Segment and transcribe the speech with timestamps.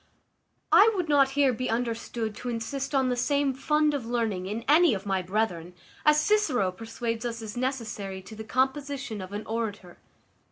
[0.71, 4.65] I would not here be understood to insist on the same fund of learning in
[4.67, 9.45] any of my brethren, as Cicero persuades us is necessary to the composition of an
[9.45, 9.99] orator.